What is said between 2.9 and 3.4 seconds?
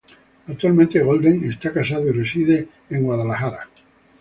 Missouri.